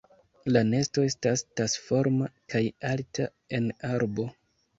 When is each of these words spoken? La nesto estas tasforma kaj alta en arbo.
La 0.53 0.61
nesto 0.69 1.03
estas 1.07 1.43
tasforma 1.61 2.31
kaj 2.55 2.63
alta 2.93 3.29
en 3.61 3.71
arbo. 3.93 4.29